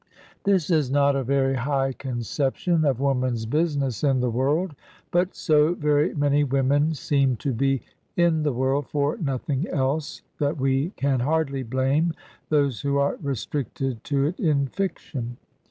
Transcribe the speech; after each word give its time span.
This 0.45 0.71
is 0.71 0.89
not 0.89 1.15
a 1.15 1.21
very 1.23 1.53
high 1.53 1.93
conception 1.93 2.85
of 2.85 2.99
woman's 2.99 3.45
business 3.45 4.03
in 4.03 4.19
the 4.19 4.31
world, 4.31 4.73
but 5.11 5.35
so 5.35 5.75
very 5.75 6.15
many 6.15 6.43
women 6.43 6.95
seem 6.95 7.35
to 7.35 7.53
be 7.53 7.83
in 8.17 8.41
the 8.41 8.51
world 8.51 8.87
for 8.87 9.15
nothing 9.17 9.67
else 9.67 10.23
that 10.39 10.57
we 10.57 10.89
can 10.95 11.19
hardly 11.19 11.61
blame 11.61 12.13
those 12.49 12.81
who 12.81 12.97
are 12.97 13.19
restricted 13.21 14.03
to 14.05 14.25
it 14.25 14.39
in 14.39 14.65
fiction. 14.65 15.37